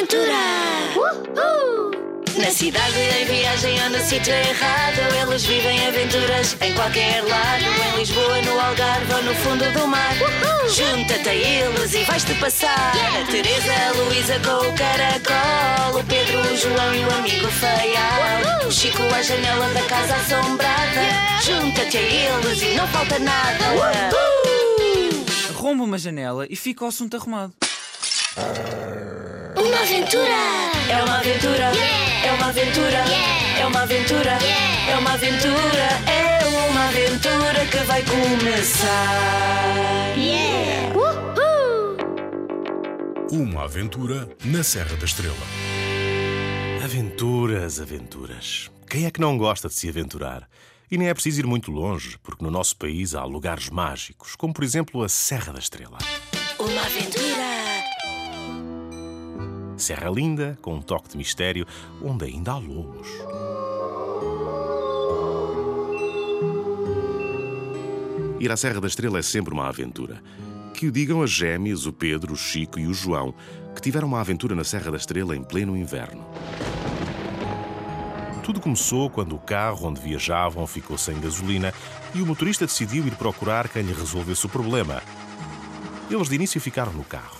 [0.00, 0.32] aventura!
[0.96, 1.90] Uhul!
[2.38, 7.64] Na cidade, em viagem ou no sítio errado, eles vivem aventuras em qualquer lado.
[7.64, 10.14] Em Lisboa, no Algarve ou no fundo do mar.
[10.68, 12.92] Junta-te a eles e vais-te passar.
[12.94, 16.00] A Teresa, a Luísa com o caracol.
[16.00, 18.66] O Pedro, o João e o amigo feial.
[18.66, 21.42] O Chico à janela da casa assombrada.
[21.44, 23.64] Junta-te a eles e não falta nada.
[25.50, 27.52] Arromba uma janela e fica o assunto arrumado.
[29.60, 30.40] Uma aventura!
[30.88, 31.70] É uma aventura!
[32.24, 33.04] É uma aventura!
[33.58, 34.38] É uma aventura!
[34.88, 35.88] É uma aventura!
[36.06, 38.88] É uma aventura que vai começar!
[40.16, 40.96] Yeah!
[40.96, 41.98] Uhul!
[43.30, 45.36] Uma aventura na Serra da Estrela.
[46.82, 48.70] Aventuras, aventuras.
[48.88, 50.48] Quem é que não gosta de se aventurar?
[50.90, 54.54] E nem é preciso ir muito longe, porque no nosso país há lugares mágicos, como
[54.54, 55.98] por exemplo a Serra da Estrela.
[56.58, 57.29] Uma aventura!
[59.80, 61.66] Serra linda, com um toque de mistério,
[62.02, 63.08] onde ainda há lobos.
[68.38, 70.22] Ir à Serra da Estrela é sempre uma aventura.
[70.72, 73.34] Que o digam as gêmeas, o Pedro, o Chico e o João,
[73.74, 76.24] que tiveram uma aventura na Serra da Estrela em pleno inverno.
[78.42, 81.72] Tudo começou quando o carro onde viajavam ficou sem gasolina
[82.14, 85.02] e o motorista decidiu ir procurar quem lhe resolvesse o problema.
[86.10, 87.39] Eles de início ficaram no carro.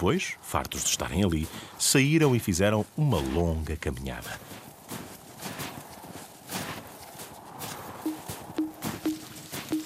[0.00, 1.46] Depois, fartos de estarem ali,
[1.78, 4.40] saíram e fizeram uma longa caminhada.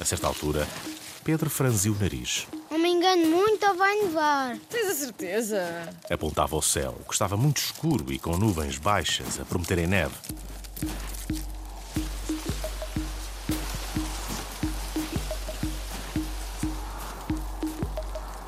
[0.01, 0.69] A certa altura,
[1.25, 2.47] Pedro franziu o nariz.
[2.71, 4.57] Não me engano muito ou vai nevar?
[4.71, 5.93] Tens a certeza?
[6.09, 10.15] Apontava ao céu, que estava muito escuro e com nuvens baixas a prometerem neve.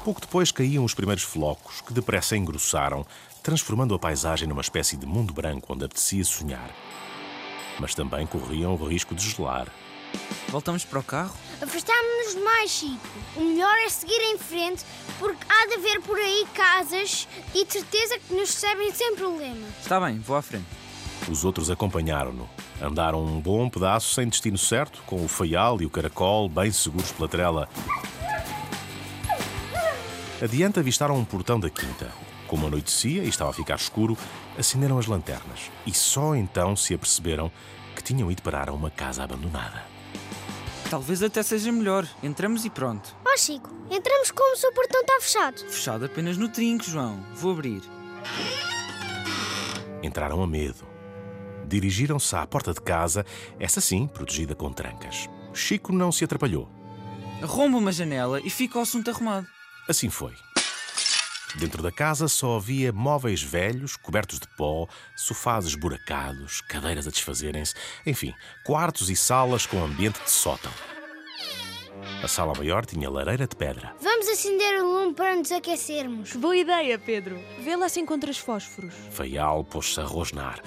[0.07, 3.05] Pouco depois caíam os primeiros flocos, que depressa engrossaram,
[3.43, 6.71] transformando a paisagem numa espécie de mundo branco onde apetecia sonhar.
[7.81, 9.67] Mas também corriam o risco de gelar.
[10.49, 11.35] Voltamos para o carro?
[11.61, 13.09] Afastámos-nos demais, Chico.
[13.35, 14.85] O melhor é seguir em frente,
[15.19, 19.67] porque há de haver por aí casas e de certeza que nos recebem sem problema.
[19.83, 20.67] Está bem, vou à frente.
[21.29, 22.49] Os outros acompanharam-no.
[22.81, 27.11] Andaram um bom pedaço sem destino certo, com o feial e o caracol bem seguros
[27.11, 27.69] pela trela.
[30.43, 32.13] Adiante avistaram um portão da quinta.
[32.47, 34.17] Como anoitecia e estava a ficar escuro,
[34.59, 37.51] acenderam as lanternas e só então se aperceberam
[37.95, 39.83] que tinham ido parar a uma casa abandonada.
[40.91, 42.07] Talvez até seja melhor.
[42.23, 43.17] Entramos e pronto.
[43.27, 45.59] Ó Chico, entramos como se o portão está fechado.
[45.71, 47.25] Fechado apenas no trinco, João.
[47.35, 47.83] Vou abrir.
[50.03, 50.87] Entraram a medo.
[51.67, 53.25] Dirigiram-se à porta de casa,
[53.59, 55.29] essa sim, protegida com trancas.
[55.53, 56.71] Chico não se atrapalhou.
[57.43, 59.56] Arromba uma janela e fica o assunto arrumado.
[59.89, 60.35] Assim foi.
[61.55, 67.75] Dentro da casa só havia móveis velhos, cobertos de pó, sofás esburacados, cadeiras a desfazerem-se,
[68.05, 70.73] enfim, quartos e salas com ambiente de sótão.
[72.23, 73.95] A sala maior tinha lareira de pedra.
[74.01, 76.35] Vamos acender o lume para nos aquecermos.
[76.35, 77.41] Boa ideia, Pedro.
[77.61, 78.93] Vê lá se encontras fósforos.
[79.11, 80.61] Feial pôs-se a rosnar.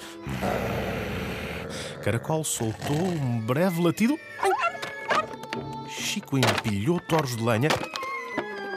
[2.02, 4.18] Caracol soltou um breve latido.
[5.88, 7.68] Chico empilhou torres de lenha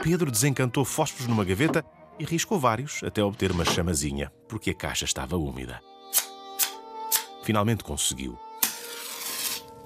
[0.03, 1.85] Pedro desencantou fósforos numa gaveta
[2.19, 5.81] e riscou vários até obter uma chamazinha, porque a caixa estava úmida.
[7.41, 8.37] Finalmente conseguiu.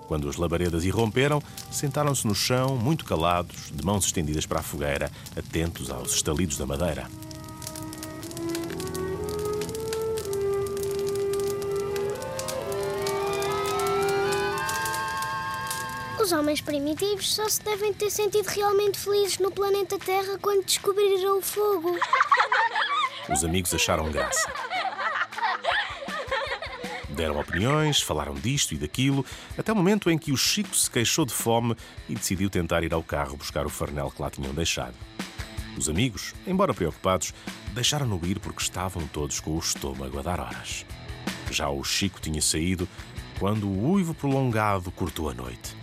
[0.08, 1.40] Quando as labaredas irromperam,
[1.70, 6.66] sentaram-se no chão, muito calados, de mãos estendidas para a fogueira, atentos aos estalidos da
[6.66, 7.08] madeira.
[16.20, 21.38] Os homens primitivos só se devem ter sentido realmente felizes no planeta Terra quando descobriram
[21.38, 21.96] o fogo.
[23.30, 24.52] Os amigos acharam graça.
[27.10, 29.26] Deram opiniões, falaram disto e daquilo,
[29.58, 31.76] até o momento em que o Chico se queixou de fome
[32.10, 34.96] e decidiu tentar ir ao carro buscar o farnel que lá tinham deixado.
[35.78, 37.34] Os amigos, embora preocupados,
[37.74, 40.86] deixaram-no ir porque estavam todos com o estômago a dar horas.
[41.52, 42.88] Já o Chico tinha saído
[43.40, 45.76] quando o uivo prolongado cortou a noite.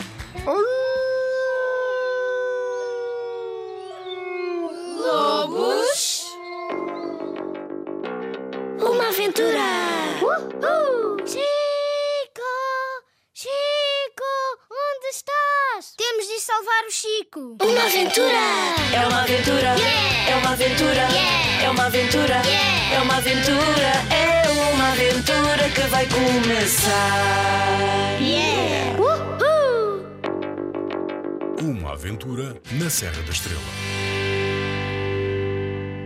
[16.54, 17.56] Salvar o Chico.
[17.60, 18.38] Uma aventura!
[18.92, 19.74] É uma aventura!
[20.28, 21.08] É uma aventura!
[21.62, 22.42] É uma aventura!
[22.92, 23.92] É uma aventura!
[24.10, 24.42] É
[24.72, 26.92] uma aventura que vai começar!
[28.20, 29.00] Yeah!
[29.00, 30.06] Uhul!
[31.60, 33.60] Uma aventura na Serra da Estrela.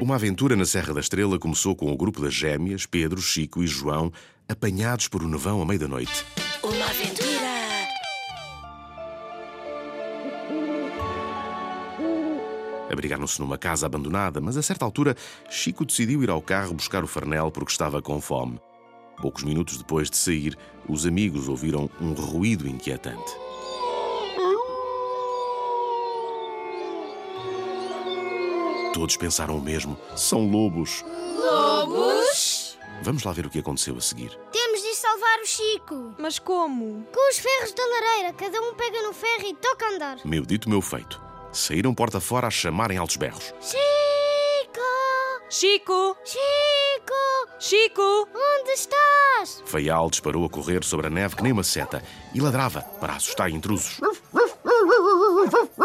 [0.00, 3.66] Uma aventura na Serra da Estrela começou com o grupo das gêmeas, Pedro, Chico e
[3.66, 4.10] João,
[4.48, 6.24] apanhados por um nevão à meia da noite.
[6.62, 7.07] Uma aventura.
[12.90, 15.16] Abrigaram-se numa casa abandonada, mas a certa altura
[15.50, 18.60] Chico decidiu ir ao carro buscar o farnel porque estava com fome.
[19.20, 20.56] Poucos minutos depois de sair,
[20.88, 23.32] os amigos ouviram um ruído inquietante.
[28.98, 29.96] Todos pensaram o mesmo.
[30.16, 31.04] São lobos.
[31.36, 32.76] Lobos?
[33.02, 34.36] Vamos lá ver o que aconteceu a seguir.
[34.50, 36.14] Temos de salvar o Chico.
[36.18, 37.06] Mas como?
[37.12, 40.18] Com os ferros da lareira, cada um pega no ferro e toca a andar.
[40.24, 41.17] Meu dito, meu feito.
[41.52, 43.54] Saíram porta fora a chamar em altos berros.
[43.60, 43.78] Chico!
[45.50, 46.16] Chico!
[46.24, 47.58] Chico!
[47.58, 48.28] Chico!
[48.34, 49.62] Onde estás?
[49.66, 52.02] Feial disparou a correr sobre a neve que nem uma seta
[52.34, 53.98] e ladrava para assustar intrusos.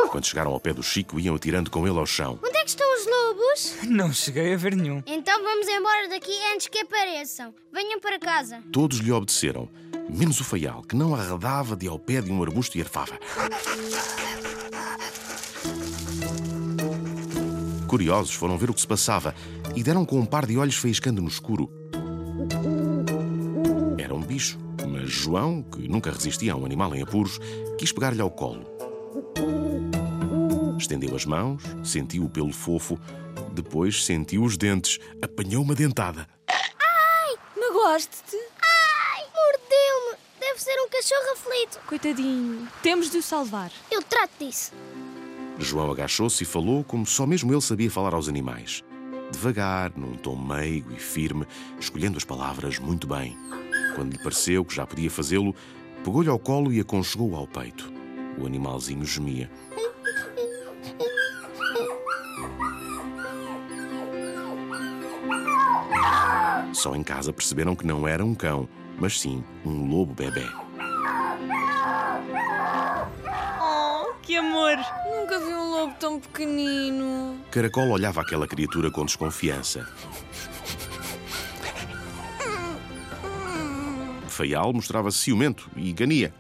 [0.10, 2.40] Quando chegaram ao pé do Chico, iam atirando com ele ao chão.
[2.44, 3.76] Onde é que estão os lobos?
[3.90, 5.02] Não cheguei a ver nenhum.
[5.08, 7.54] Então vamos embora daqui antes que apareçam.
[7.72, 8.62] Venham para casa.
[8.72, 9.68] Todos lhe obedeceram,
[10.10, 13.18] menos o Feial, que não arredava de ao pé de um arbusto e arfava.
[17.94, 19.36] Curiosos, foram ver o que se passava
[19.76, 21.70] e deram com um par de olhos faiscando no escuro.
[24.00, 24.58] Era um bicho,
[24.90, 27.38] mas João, que nunca resistia a um animal em apuros,
[27.78, 28.66] quis pegar-lhe ao colo.
[30.76, 33.00] Estendeu as mãos, sentiu o pelo fofo,
[33.54, 36.28] depois sentiu os dentes, apanhou uma dentada.
[37.56, 38.38] Magoaste-te?
[38.60, 40.18] Ai, mordeu-me.
[40.40, 41.80] Deve ser um cachorro aflito.
[41.86, 42.68] Coitadinho.
[42.82, 43.72] Temos de o salvar.
[43.92, 44.72] Eu trato disso.
[45.60, 48.84] João agachou-se e falou como só mesmo ele sabia falar aos animais.
[49.32, 51.46] Devagar, num tom meigo e firme,
[51.80, 53.38] escolhendo as palavras muito bem.
[53.96, 55.56] Quando lhe pareceu que já podia fazê-lo,
[56.04, 57.92] pegou-lhe ao colo e aconchegou-o ao peito.
[58.38, 59.50] O animalzinho gemia.
[66.74, 68.68] Só em casa perceberam que não era um cão,
[69.00, 70.46] mas sim um lobo bebê.
[73.62, 74.78] Oh, que amor!
[75.34, 77.40] Nunca vi um lobo tão pequenino.
[77.50, 79.88] Caracol olhava aquela criatura com desconfiança.
[84.28, 86.32] Feial mostrava-se ciumento e gania.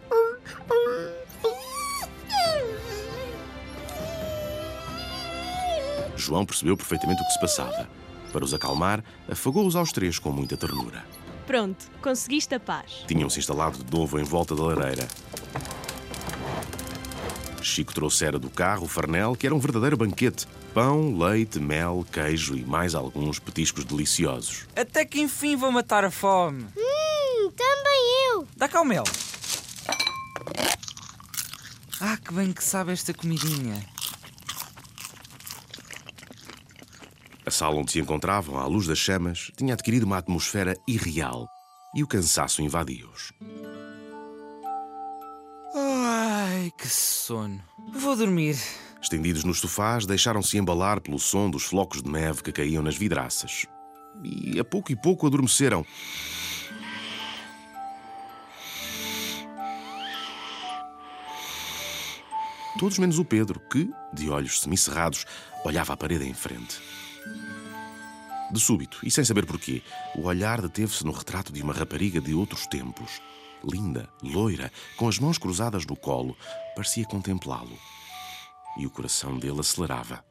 [6.15, 7.89] João percebeu perfeitamente o que se passava.
[8.31, 11.03] Para os acalmar, afagou-os aos três com muita ternura.
[11.47, 13.03] Pronto, conseguiste a paz.
[13.07, 15.07] Tinham-se instalado de novo em volta da lareira.
[17.63, 20.47] Chico trouxera do carro o farnel, que era um verdadeiro banquete.
[20.73, 24.67] Pão, leite, mel, queijo e mais alguns petiscos deliciosos.
[24.75, 26.65] Até que enfim vou matar a fome.
[26.77, 28.47] Hum, também eu.
[28.57, 29.03] Dá cá o mel.
[32.01, 33.85] Ah, que bem que sabe esta comidinha.
[37.45, 41.47] A sala onde se encontravam, à luz das chamas, tinha adquirido uma atmosfera irreal
[41.95, 43.31] e o cansaço invadiu-os.
[46.77, 47.61] Que sono.
[47.93, 48.57] Vou dormir.
[49.01, 53.65] Estendidos nos sofás, deixaram-se embalar pelo som dos flocos de neve que caíam nas vidraças.
[54.23, 55.85] E a pouco e pouco adormeceram.
[62.79, 65.25] Todos menos o Pedro, que, de olhos semicerrados,
[65.63, 66.81] olhava a parede em frente.
[68.51, 69.81] De súbito, e sem saber porquê,
[70.15, 73.21] o olhar deteve-se no retrato de uma rapariga de outros tempos.
[73.63, 76.35] Linda, loira, com as mãos cruzadas no colo,
[76.75, 77.77] parecia contemplá-lo.
[78.77, 80.23] E o coração dele acelerava.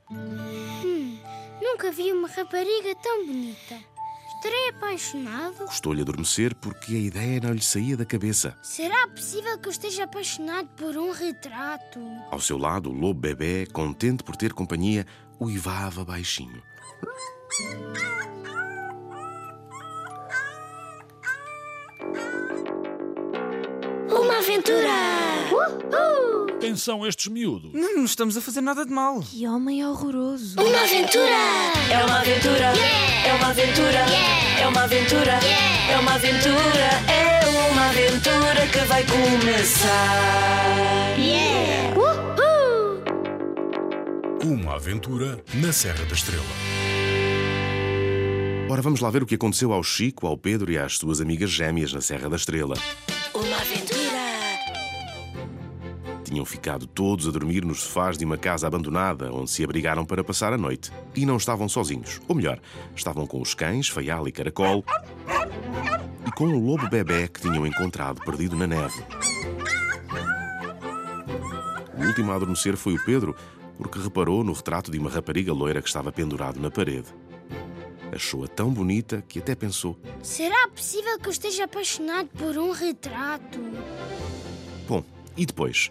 [1.60, 3.92] Nunca vi uma rapariga tão bonita.
[4.36, 5.66] Estarei apaixonado?
[5.66, 8.58] Custou-lhe adormecer porque a ideia não lhe saía da cabeça.
[8.60, 12.00] Será possível que eu esteja apaixonado por um retrato?
[12.28, 15.06] Ao seu lado, o lobo bebê, contente por ter companhia,
[15.40, 16.60] uivava baixinho.
[24.12, 24.88] Uma aventura.
[26.61, 27.73] Quem são estes miúdos?
[27.73, 29.21] Não, não estamos a fazer nada de mal.
[29.21, 30.61] Que homem horroroso.
[30.61, 31.26] Uma aventura.
[31.90, 32.73] É uma aventura.
[33.26, 34.04] É uma aventura.
[34.61, 35.38] É uma aventura.
[35.90, 36.90] É uma aventura.
[37.09, 37.40] É
[37.71, 39.88] uma aventura que vai começar.
[41.19, 41.97] Yeah.
[41.99, 43.02] Uhul!
[44.45, 46.45] Uma aventura na Serra da Estrela.
[48.71, 51.50] Ora, vamos lá ver o que aconteceu ao Chico, ao Pedro e às suas amigas
[51.50, 52.75] gêmeas na Serra da Estrela.
[56.32, 60.24] Tinham ficado todos a dormir nos sofás de uma casa abandonada, onde se abrigaram para
[60.24, 60.90] passar a noite.
[61.14, 62.22] E não estavam sozinhos.
[62.26, 62.58] Ou melhor,
[62.96, 64.82] estavam com os cães, Feial e Caracol,
[66.26, 69.04] e com o lobo bebê que tinham encontrado perdido na neve.
[71.98, 73.36] O último a adormecer foi o Pedro,
[73.76, 77.08] porque reparou no retrato de uma rapariga loira que estava pendurado na parede.
[78.10, 83.60] Achou-a tão bonita que até pensou: Será possível que eu esteja apaixonado por um retrato?
[84.88, 85.04] Bom,
[85.36, 85.90] e depois?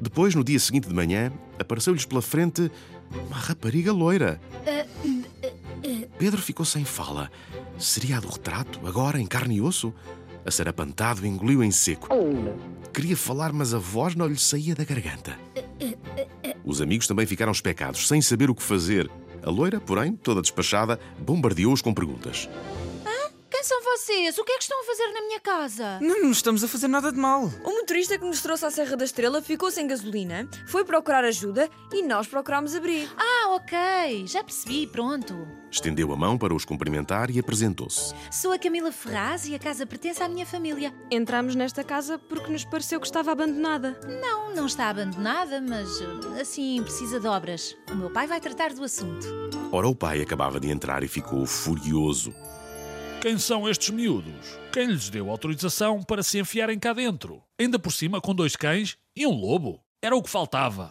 [0.00, 2.70] Depois, no dia seguinte de manhã, apareceu-lhes pela frente
[3.26, 4.40] uma rapariga loira.
[6.18, 7.30] Pedro ficou sem fala.
[7.78, 9.92] Seria a do retrato, agora em carne e osso?
[10.44, 12.08] Acerapantado, engoliu em seco.
[12.92, 15.38] Queria falar, mas a voz não lhe saía da garganta.
[16.64, 19.10] Os amigos também ficaram especados, sem saber o que fazer.
[19.42, 22.48] A loira, porém, toda despachada, bombardeou-os com perguntas.
[23.60, 24.38] Quem são vocês?
[24.38, 26.00] O que é que estão a fazer na minha casa?
[26.00, 27.42] Não, não estamos a fazer nada de mal.
[27.62, 31.68] O motorista que nos trouxe à Serra da Estrela ficou sem gasolina, foi procurar ajuda
[31.92, 33.12] e nós procurámos abrigo.
[33.18, 34.26] Ah, ok.
[34.26, 35.46] Já percebi, pronto.
[35.70, 38.14] Estendeu a mão para os cumprimentar e apresentou-se.
[38.32, 40.94] Sou a Camila Ferraz e a casa pertence à minha família.
[41.10, 44.00] Entramos nesta casa porque nos pareceu que estava abandonada.
[44.22, 45.86] Não, não está abandonada, mas
[46.40, 47.76] assim precisa de obras.
[47.92, 49.26] O meu pai vai tratar do assunto.
[49.70, 52.34] Ora, o pai acabava de entrar e ficou furioso.
[53.20, 54.58] Quem são estes miúdos?
[54.72, 57.42] Quem lhes deu autorização para se enfiarem cá dentro?
[57.60, 59.78] Ainda por cima com dois cães e um lobo?
[60.02, 60.90] Era o que faltava.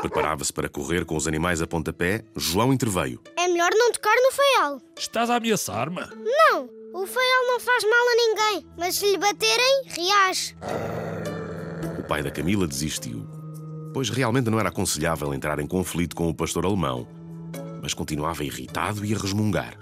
[0.00, 2.24] Preparava-se para correr com os animais a pontapé.
[2.34, 3.20] João interveio.
[3.36, 4.80] É melhor não tocar no feial.
[4.96, 6.00] Estás a ameaçar-me?
[6.00, 10.56] Não, o feial não faz mal a ninguém, mas se lhe baterem, reage.
[11.98, 13.25] O pai da Camila desistiu,
[13.96, 17.08] pois realmente não era aconselhável entrar em conflito com o pastor alemão.
[17.80, 19.78] Mas continuava irritado e a resmungar.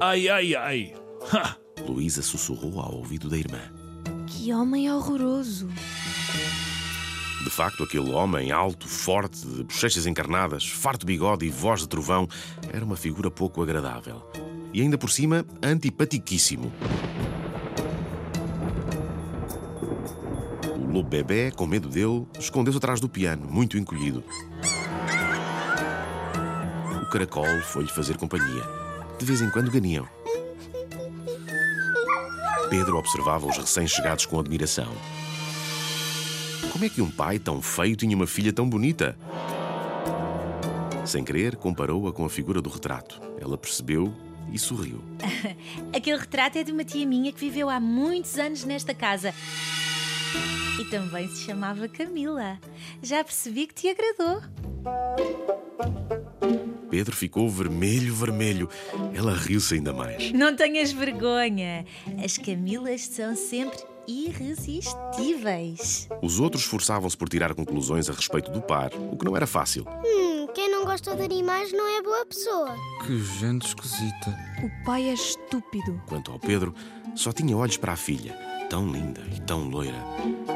[0.00, 0.94] Ai, ai, ai.
[1.32, 1.54] Ha!
[1.86, 3.60] Luísa sussurrou ao ouvido da irmã.
[4.26, 5.68] Que homem horroroso.
[7.44, 12.26] De facto, aquele homem alto, forte, de bochechas encarnadas, farto bigode e voz de trovão,
[12.72, 14.28] era uma figura pouco agradável.
[14.74, 16.72] E ainda por cima, antipatiquíssimo.
[20.92, 24.22] Lobo bebê, com medo dele, escondeu-se atrás do piano, muito encolhido.
[27.02, 28.62] O caracol foi-lhe fazer companhia.
[29.18, 30.06] De vez em quando ganiam.
[32.68, 34.92] Pedro observava os recém-chegados com admiração.
[36.70, 39.16] Como é que um pai tão feio tinha uma filha tão bonita?
[41.04, 43.20] Sem querer, comparou-a com a figura do retrato.
[43.40, 44.14] Ela percebeu
[44.52, 45.02] e sorriu.
[45.94, 49.34] Aquele retrato é de uma tia minha que viveu há muitos anos nesta casa.
[50.80, 52.58] E também se chamava Camila.
[53.02, 54.42] Já percebi que te agradou.
[56.90, 58.68] Pedro ficou vermelho, vermelho.
[59.14, 60.32] Ela riu-se ainda mais.
[60.32, 61.86] Não tenhas vergonha.
[62.22, 66.08] As Camilas são sempre irresistíveis.
[66.20, 69.86] Os outros esforçavam-se por tirar conclusões a respeito do par, o que não era fácil.
[70.04, 72.76] Hum, quem não gosta de animais não é boa pessoa.
[73.06, 74.36] Que gente esquisita.
[74.62, 76.00] O pai é estúpido.
[76.06, 76.74] Quanto ao Pedro,
[77.14, 78.36] só tinha olhos para a filha,
[78.72, 80.02] tão linda e tão loira,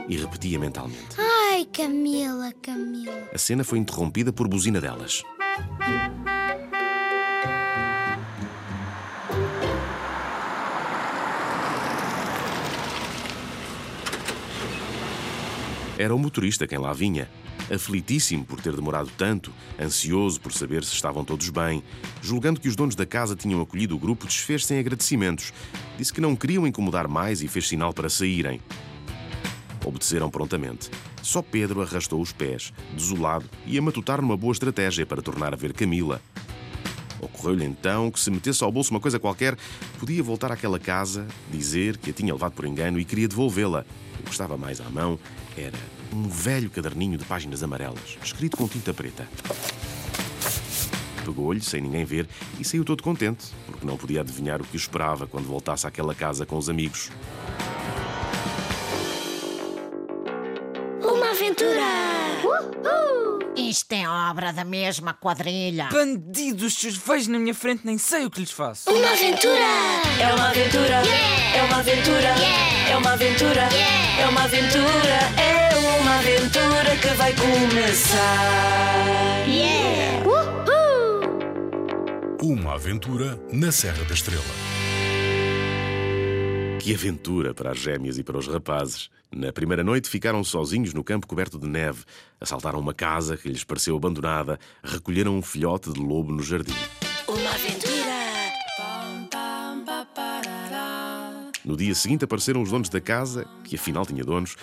[0.09, 1.15] e repetia mentalmente.
[1.19, 3.13] Ai, Camila, Camila.
[3.31, 5.23] A cena foi interrompida por buzina delas.
[15.99, 17.29] Era o motorista quem lá vinha,
[17.73, 21.83] aflitíssimo por ter demorado tanto, ansioso por saber se estavam todos bem.
[22.23, 25.53] Julgando que os donos da casa tinham acolhido o grupo, desfez-se em agradecimentos.
[25.99, 28.61] Disse que não queriam incomodar mais e fez sinal para saírem.
[29.85, 30.91] Obedeceram prontamente.
[31.23, 35.57] Só Pedro arrastou os pés, desolado, e a matutar numa boa estratégia para tornar a
[35.57, 36.21] ver Camila.
[37.21, 39.57] Ocorreu-lhe então que, se metesse ao bolso uma coisa qualquer,
[39.99, 43.85] podia voltar àquela casa, dizer que a tinha levado por engano e queria devolvê-la.
[44.21, 45.19] O que estava mais à mão
[45.57, 49.29] era um velho caderninho de páginas amarelas, escrito com tinta preta.
[51.25, 54.79] Pegou-lhe, sem ninguém ver, e saiu todo contente, porque não podia adivinhar o que o
[54.79, 57.11] esperava quando voltasse àquela casa com os amigos.
[61.03, 62.07] Uma aventura!
[63.57, 65.89] Isto é obra da mesma quadrilha.
[65.91, 68.91] Bandidos, se os vejo na minha frente, nem sei o que lhes faço.
[68.91, 69.67] Uma aventura!
[70.21, 71.03] É uma aventura,
[71.55, 72.35] é uma aventura,
[72.89, 73.69] é uma aventura,
[74.21, 74.79] é uma aventura,
[75.41, 75.56] é uma
[76.27, 78.17] aventura que vai começar.
[82.43, 84.43] Uma aventura na Serra da Estrela.
[86.81, 89.09] Que aventura para as gêmeas e para os rapazes.
[89.31, 92.05] Na primeira noite ficaram sozinhos no campo coberto de neve,
[92.41, 96.75] assaltaram uma casa que lhes pareceu abandonada, recolheram um filhote de lobo no jardim.
[97.29, 98.07] Uma aventura.
[101.65, 104.57] No dia seguinte apareceram os donos da casa, que afinal tinha donos,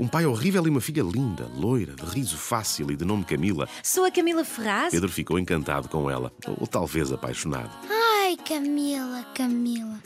[0.00, 3.68] um pai horrível e uma filha linda, loira, de riso fácil e de nome Camila.
[3.82, 4.90] Sou a Camila Ferraz.
[4.90, 7.70] Pedro ficou encantado com ela, ou talvez apaixonado.
[7.90, 10.00] Ai, Camila, Camila.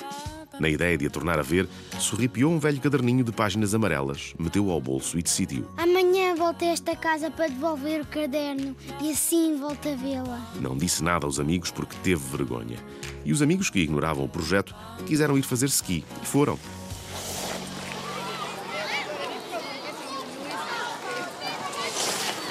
[0.58, 1.68] Na ideia de a tornar a ver,
[2.00, 5.64] sorripiou um velho caderninho de páginas amarelas, meteu-o ao bolso e decidiu.
[5.76, 10.50] Amanhã vou volta a esta casa para devolver o caderno e assim volta a vê-la.
[10.58, 12.78] Não disse nada aos amigos porque teve vergonha.
[13.22, 16.58] E os amigos que ignoravam o projeto quiseram ir fazer ski e foram.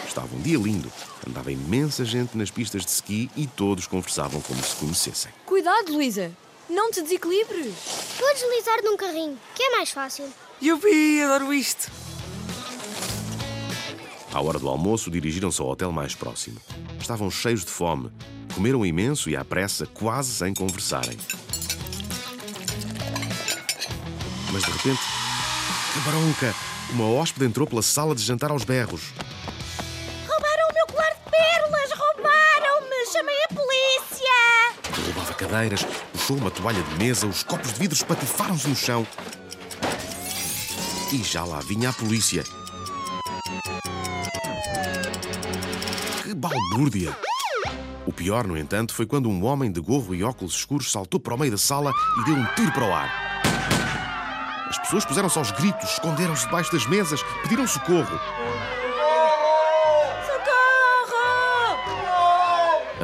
[0.08, 0.89] Estava um dia lindo.
[1.27, 5.32] Andava imensa gente nas pistas de ski e todos conversavam como se conhecessem.
[5.46, 6.32] Cuidado, Luísa.
[6.70, 7.75] Não te desequilibres.
[8.18, 10.25] Vou deslizar num carrinho, que é mais fácil.
[10.63, 11.92] Yupi, adoro isto.
[14.34, 16.62] À hora do almoço, dirigiram-se ao hotel mais próximo.
[16.98, 18.10] Estavam cheios de fome.
[18.56, 21.18] Comeram imenso e à pressa, quase sem conversarem.
[24.54, 25.01] Mas de repente,
[25.94, 26.56] que bronca!
[26.94, 29.12] Uma hóspede entrou pela sala de jantar aos berros.
[35.38, 39.08] Cadeiras, puxou uma toalha de mesa, os copos de vidro espatifaram-se no chão.
[41.13, 42.44] E já lá vinha a polícia.
[46.24, 47.15] Que balbúrdia!
[48.06, 51.36] O pior, no entanto, foi quando um homem de gorro e óculos escuros saltou para
[51.36, 53.27] o meio da sala e deu um tiro para o ar.
[54.70, 58.20] As pessoas puseram-se aos gritos, esconderam-se debaixo das mesas, pediram socorro.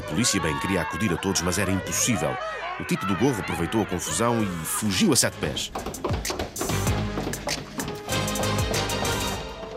[0.09, 2.35] Polícia bem queria acudir a todos, mas era impossível.
[2.79, 5.71] O tipo do gorro aproveitou a confusão e fugiu a sete pés.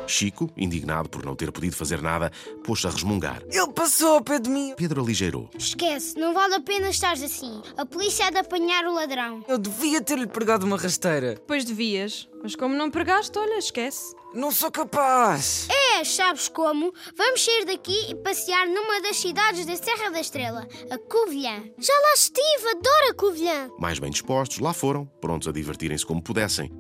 [0.07, 2.31] Chico, indignado por não ter podido fazer nada,
[2.65, 3.43] pôs-se a resmungar.
[3.51, 4.73] Ele passou ao pé de mim.
[4.77, 5.51] Pedro aligeirou.
[5.59, 7.61] Esquece, não vale a pena estares assim.
[7.77, 9.45] A polícia há de apanhar o ladrão.
[9.47, 11.39] Eu devia ter-lhe pregado uma rasteira.
[11.47, 12.29] Pois devias.
[12.43, 14.15] Mas como não pregaste, olha, esquece.
[14.35, 15.67] Não sou capaz.
[15.71, 16.93] É, sabes como?
[17.17, 21.63] Vamos sair daqui e passear numa das cidades da Serra da Estrela, a Covilhã.
[21.79, 23.71] Já lá estive, adoro a Covilhã.
[23.79, 26.71] Mais bem dispostos, lá foram, prontos a divertirem-se como pudessem.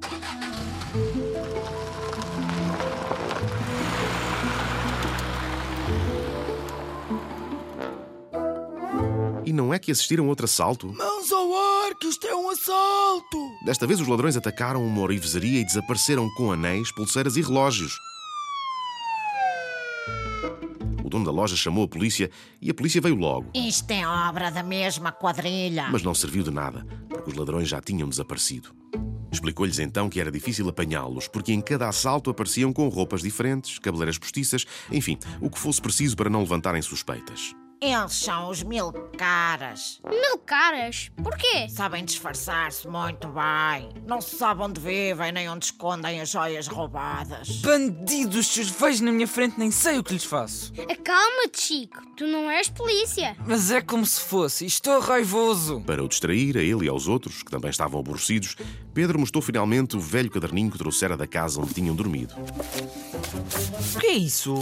[9.56, 10.92] Não é que assistiram a outro assalto?
[10.92, 13.38] Mãos ao ar, que isto é um assalto.
[13.64, 17.96] Desta vez os ladrões atacaram uma orivesaria e desapareceram com anéis, pulseiras e relógios.
[21.02, 23.50] O dono da loja chamou a polícia e a polícia veio logo.
[23.54, 25.88] Isto é obra da mesma quadrilha.
[25.90, 28.74] Mas não serviu de nada, porque os ladrões já tinham desaparecido.
[29.32, 34.18] Explicou-lhes então que era difícil apanhá-los, porque em cada assalto apareciam com roupas diferentes, cabeleiras
[34.18, 37.54] postiças, enfim, o que fosse preciso para não levantarem suspeitas.
[37.86, 40.00] Eles são os mil caras.
[40.04, 41.08] Mil caras?
[41.22, 41.68] Porquê?
[41.68, 43.90] Sabem disfarçar-se muito bem.
[44.04, 47.48] Não se sabe onde vivem nem onde escondem as joias roubadas.
[47.60, 50.72] Bandidos, se os vejo na minha frente, nem sei o que lhes faço.
[50.90, 52.04] Acalma-te, Chico.
[52.16, 53.36] Tu não és polícia.
[53.46, 55.80] Mas é como se fosse, e estou raivoso.
[55.82, 58.56] Para o distrair, a ele e aos outros, que também estavam aborrecidos,
[58.92, 62.34] Pedro mostrou finalmente o velho caderninho que trouxera da casa onde tinham dormido.
[63.94, 64.58] O que é isso?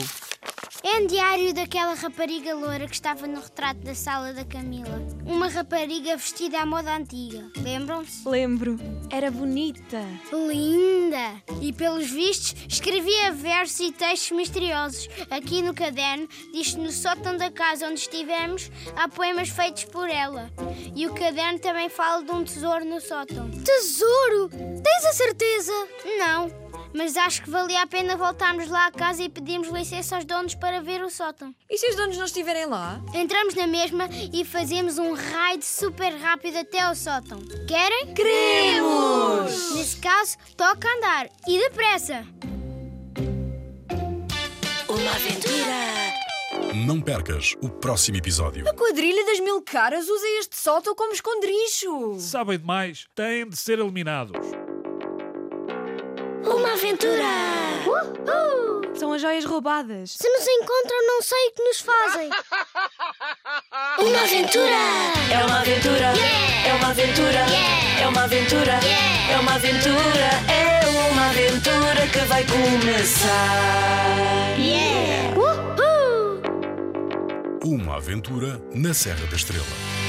[0.86, 5.00] É um diário daquela rapariga loura que estava no retrato da sala da Camila.
[5.24, 7.50] Uma rapariga vestida à moda antiga.
[7.56, 8.28] Lembram-se?
[8.28, 8.78] Lembro.
[9.10, 10.02] Era bonita.
[10.30, 11.42] Linda!
[11.62, 15.08] E pelos vistos escrevia versos e textos misteriosos.
[15.30, 20.10] Aqui no caderno diz que no sótão da casa onde estivemos há poemas feitos por
[20.10, 20.52] ela.
[20.94, 23.50] E o caderno também fala de um tesouro no sótão.
[23.50, 24.50] Tesouro?
[24.50, 25.72] Tens a certeza?
[26.18, 26.63] Não.
[26.94, 30.54] Mas acho que valia a pena voltarmos lá à casa e pedirmos licença aos donos
[30.54, 31.52] para ver o sótão.
[31.68, 33.00] E se os donos não estiverem lá?
[33.12, 37.40] Entramos na mesma e fazemos um raid super rápido até ao sótão.
[37.66, 38.14] Querem?
[38.14, 39.74] Queremos!
[39.74, 42.24] Nesse caso, toca andar e depressa.
[44.88, 46.14] Uma aventura.
[46.86, 48.68] Não percas o próximo episódio.
[48.68, 52.20] A quadrilha das mil caras usa este sótão como esconderijo.
[52.20, 54.63] Sabem demais, têm de ser eliminados.
[56.94, 58.94] Uma aventura.
[58.94, 60.12] São as joias roubadas.
[60.12, 62.30] Se nos encontram, não sei o que nos fazem.
[63.98, 64.76] Uma aventura.
[65.30, 66.12] É uma aventura.
[66.64, 67.46] É uma aventura.
[68.00, 68.80] É uma aventura.
[69.30, 70.30] É uma aventura.
[70.48, 73.34] É uma aventura que vai começar.
[74.56, 75.34] Yeah.
[77.64, 80.03] Uma aventura na Serra da Estrela.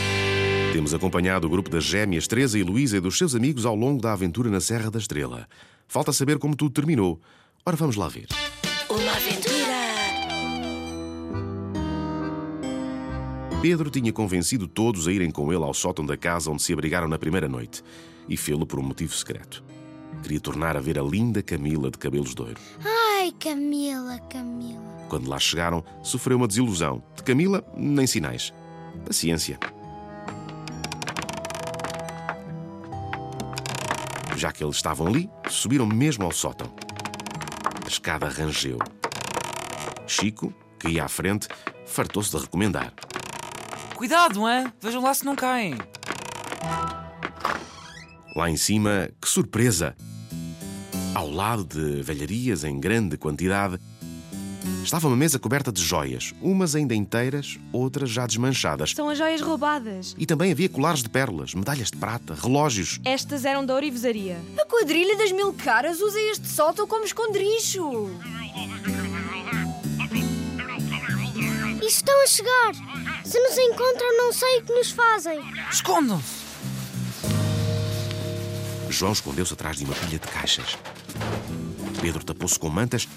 [0.75, 4.01] Temos acompanhado o grupo das gêmeas Teresa e Luísa e dos seus amigos ao longo
[4.01, 5.47] da aventura na Serra da Estrela.
[5.87, 7.17] Falta saber como tudo terminou.
[7.65, 8.27] Ora, vamos lá ver.
[8.89, 9.55] Uma aventura.
[13.61, 17.07] Pedro tinha convencido todos a irem com ele ao sótão da casa onde se abrigaram
[17.07, 17.81] na primeira noite.
[18.27, 19.63] E fê-lo por um motivo secreto.
[20.23, 22.59] Queria tornar a ver a linda Camila de cabelos de ouro.
[22.83, 25.07] Ai, Camila, Camila.
[25.07, 27.01] Quando lá chegaram, sofreu uma desilusão.
[27.15, 28.53] De Camila, nem sinais.
[29.05, 29.57] Paciência.
[34.35, 36.73] Já que eles estavam ali, subiram mesmo ao sótão.
[37.83, 38.77] A escada rangeu.
[40.05, 41.47] Chico, que ia à frente,
[41.85, 42.93] fartou-se de recomendar.
[43.95, 44.71] Cuidado, hein?
[44.81, 45.77] Vejam lá se não caem.
[48.35, 49.95] Lá em cima, que surpresa!
[51.13, 53.79] Ao lado de velharias em grande quantidade,
[54.83, 58.91] estava uma mesa coberta de joias, umas ainda inteiras, outras já desmanchadas.
[58.91, 60.15] São as joias roubadas.
[60.17, 62.99] E também havia colares de pérolas, medalhas de prata, relógios.
[63.03, 64.39] Estas eram da ourivesaria.
[64.59, 68.09] A quadrilha das mil caras usa este sótão como esconderijo.
[71.81, 72.73] E estão a chegar.
[73.23, 75.39] Se nos encontram, não sei o que nos fazem.
[75.71, 76.45] Escondam-se!
[78.89, 80.77] João escondeu-se atrás de uma pilha de caixas.
[82.01, 83.07] Pedro tapou-se com mantas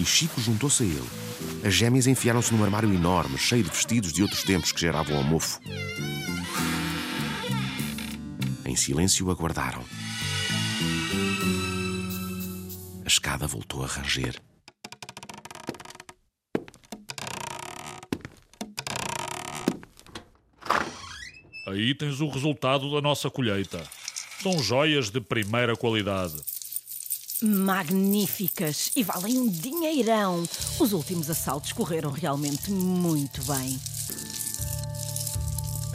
[0.00, 1.10] e Chico juntou-se a ele.
[1.62, 5.22] As gêmeas enfiaram-se num armário enorme, cheio de vestidos de outros tempos que geravam a
[5.22, 5.60] mofo.
[8.64, 9.84] Em silêncio aguardaram.
[13.04, 14.40] A escada voltou a ranger.
[21.66, 23.82] Aí tens o resultado da nossa colheita.
[24.42, 26.36] São joias de primeira qualidade.
[27.42, 30.46] Magníficas e valem um dinheirão.
[30.78, 33.80] Os últimos assaltos correram realmente muito bem.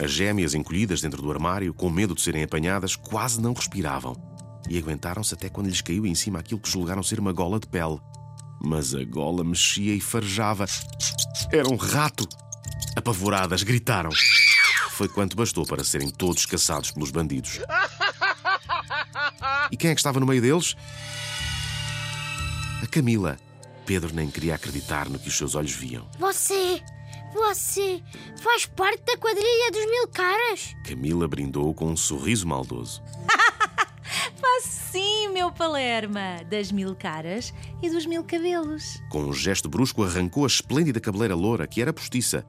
[0.02, 4.16] As gêmeas, encolhidas dentro do armário, com medo de serem apanhadas, quase não respiravam.
[4.68, 7.68] E aguentaram-se até quando lhes caiu em cima aquilo que julgaram ser uma gola de
[7.68, 8.00] pele.
[8.60, 10.66] Mas a gola mexia e farejava.
[11.52, 12.28] Era um rato!
[12.96, 14.10] Apavoradas, gritaram.
[14.90, 17.60] Foi quanto bastou para serem todos caçados pelos bandidos.
[19.70, 20.74] E quem é que estava no meio deles?
[22.86, 23.36] A Camila.
[23.84, 26.06] Pedro nem queria acreditar no que os seus olhos viam.
[26.20, 26.80] Você,
[27.34, 28.00] você
[28.40, 30.76] faz parte da quadrilha dos mil caras?
[30.84, 33.02] Camila brindou com um sorriso maldoso.
[34.40, 39.02] Faço sim, meu Palerma, das mil caras e dos mil cabelos.
[39.10, 42.46] Com um gesto brusco, arrancou a esplêndida cabeleira loura, que era postiça.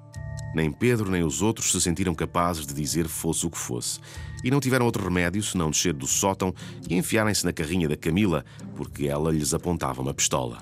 [0.54, 4.00] Nem Pedro nem os outros se sentiram capazes de dizer fosse o que fosse.
[4.44, 6.54] E não tiveram outro remédio senão descer do sótão
[6.90, 10.58] e enfiarem-se na carrinha da Camila, porque ela lhes apontava uma pistola.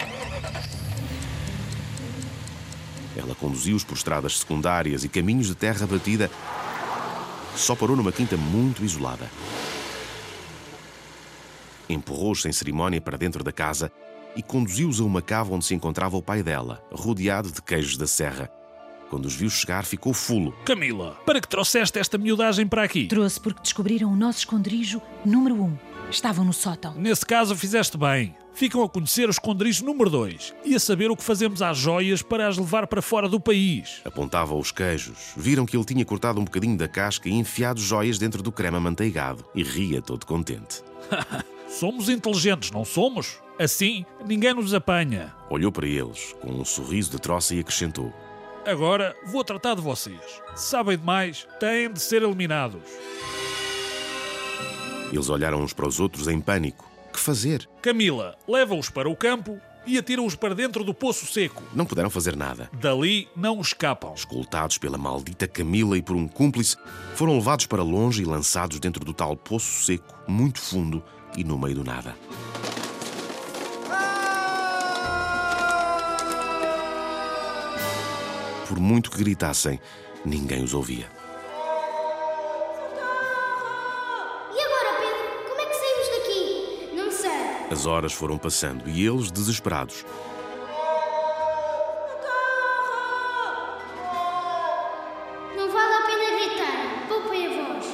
[3.15, 6.29] Ela conduziu-os por estradas secundárias e caminhos de terra batida.
[7.55, 9.29] Só parou numa quinta muito isolada.
[11.87, 13.91] Empurrou-os sem cerimónia para dentro da casa
[14.35, 18.07] e conduziu-os a uma cava onde se encontrava o pai dela, rodeado de queijos da
[18.07, 18.49] serra.
[19.09, 20.53] Quando os viu chegar, ficou fulo.
[20.65, 23.07] Camila, para que trouxeste esta miudagem para aqui?
[23.07, 25.77] Trouxe porque descobriram o nosso esconderijo número um.
[26.09, 26.93] Estavam no sótão.
[26.95, 28.35] Nesse caso, fizeste bem.
[28.53, 32.21] Ficam a conhecer o esconderijo número 2 e a saber o que fazemos às joias
[32.21, 34.01] para as levar para fora do país.
[34.05, 35.33] Apontava os queijos.
[35.35, 38.77] Viram que ele tinha cortado um bocadinho da casca e enfiado joias dentro do creme
[38.77, 39.43] amanteigado.
[39.53, 40.81] E ria todo contente.
[41.67, 43.39] somos inteligentes, não somos?
[43.59, 45.33] Assim, ninguém nos apanha.
[45.49, 48.13] Olhou para eles, com um sorriso de troça e acrescentou:
[48.65, 50.41] Agora vou tratar de vocês.
[50.55, 52.81] Sabem demais, têm de ser eliminados.
[55.11, 56.89] Eles olharam uns para os outros em pânico.
[57.13, 57.69] Que fazer?
[57.79, 61.61] Camila, leva-os para o campo e atira-os para dentro do poço seco.
[61.75, 62.67] Não puderam fazer nada.
[62.73, 64.15] Dali não escapam.
[64.15, 66.75] Escoltados pela maldita Camila e por um cúmplice,
[67.13, 71.03] foram levados para longe e lançados dentro do tal poço seco, muito fundo
[71.37, 72.15] e no meio do nada.
[78.67, 79.79] Por muito que gritassem,
[80.25, 81.07] ninguém os ouvia.
[84.51, 85.49] E agora, Pedro?
[85.49, 86.95] Como é que saímos daqui?
[86.95, 87.71] Não sei.
[87.71, 90.03] As horas foram passando e eles, desesperados,
[95.55, 97.07] Não vale a pena gritar.
[97.07, 97.85] Poupem a voz.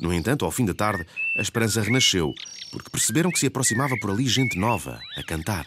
[0.00, 1.06] No entanto, ao fim da tarde,
[1.38, 2.34] a esperança renasceu,
[2.72, 5.64] porque perceberam que se aproximava por ali gente nova, a cantar.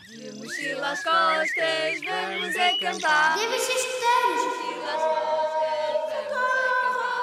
[1.05, 3.37] Costas, vamos a cantar.
[3.37, 4.41] Devem ser escuteiros.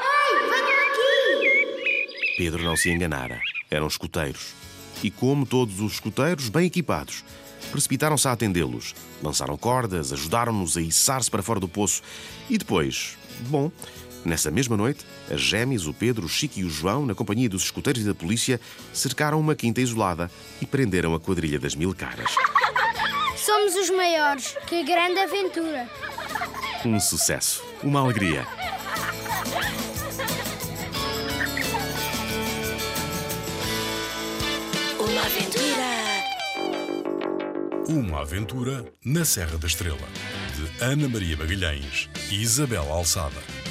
[0.07, 2.37] Ei, venham aqui!
[2.38, 3.40] Pedro não se enganara.
[3.68, 4.55] Eram escuteiros.
[5.03, 7.25] E como todos os escuteiros, bem equipados,
[7.73, 8.95] precipitaram-se a atendê-los.
[9.21, 12.03] Lançaram cordas, ajudaram-nos a içar-se para fora do poço.
[12.49, 13.18] E depois,
[13.49, 13.68] bom,
[14.25, 17.64] nessa mesma noite, as gêmeas, o Pedro, o Chico e o João, na companhia dos
[17.64, 18.61] escuteiros e da polícia,
[18.92, 22.31] cercaram uma quinta isolada e prenderam a quadrilha das mil caras.
[23.52, 24.56] Somos os maiores.
[24.66, 25.86] Que grande aventura.
[26.86, 28.46] Um sucesso, uma alegria.
[34.98, 35.90] Uma aventura.
[37.88, 39.98] Uma aventura na Serra da Estrela,
[40.56, 43.62] de Ana Maria Magalhães e Isabel Alçada.